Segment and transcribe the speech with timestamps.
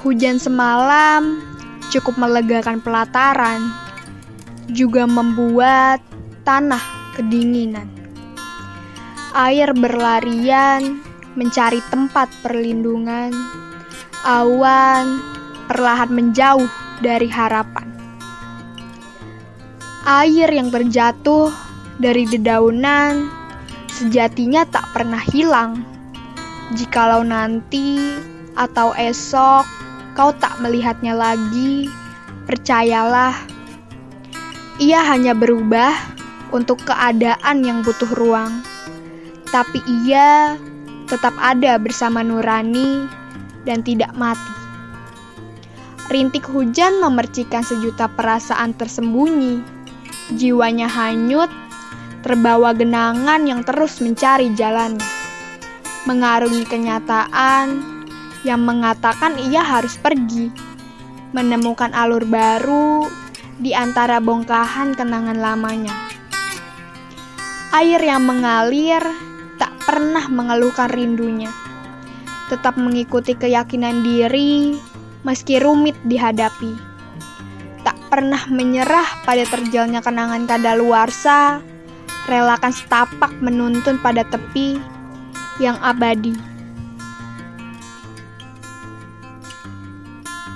[0.00, 1.44] Hujan semalam
[1.92, 3.60] cukup melegakan pelataran,
[4.72, 6.00] juga membuat
[6.40, 6.80] tanah
[7.12, 7.84] kedinginan.
[9.36, 11.04] Air berlarian
[11.36, 13.28] mencari tempat perlindungan.
[14.24, 15.20] Awan
[15.68, 16.70] perlahan menjauh
[17.04, 17.92] dari harapan.
[20.08, 21.52] Air yang terjatuh
[22.00, 23.28] dari dedaunan
[24.00, 25.84] sejatinya tak pernah hilang.
[26.72, 28.16] Jikalau nanti
[28.56, 31.86] atau esok kau tak melihatnya lagi,
[32.46, 33.34] percayalah,
[34.80, 35.92] ia hanya berubah
[36.50, 38.64] untuk keadaan yang butuh ruang.
[39.50, 40.56] Tapi ia
[41.10, 43.06] tetap ada bersama Nurani
[43.66, 44.54] dan tidak mati.
[46.10, 49.62] Rintik hujan memercikan sejuta perasaan tersembunyi.
[50.34, 51.50] Jiwanya hanyut,
[52.26, 55.06] terbawa genangan yang terus mencari jalannya.
[56.08, 57.99] Mengarungi kenyataan
[58.46, 60.48] yang mengatakan ia harus pergi,
[61.36, 63.06] menemukan alur baru
[63.60, 65.92] di antara bongkahan kenangan lamanya.
[67.76, 69.04] Air yang mengalir
[69.60, 71.52] tak pernah mengeluhkan rindunya,
[72.48, 74.74] tetap mengikuti keyakinan diri
[75.22, 76.72] meski rumit dihadapi.
[77.84, 81.60] Tak pernah menyerah pada terjalnya kenangan kadaluarsa,
[82.26, 84.80] relakan setapak menuntun pada tepi
[85.60, 86.34] yang abadi.